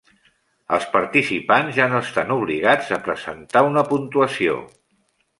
[0.75, 4.57] Els participants ja no estan obligats a presentar una puntuació.